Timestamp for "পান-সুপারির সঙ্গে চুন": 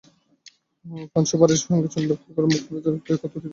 1.11-2.03